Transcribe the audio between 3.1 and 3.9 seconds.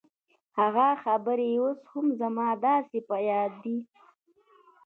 ياد دي.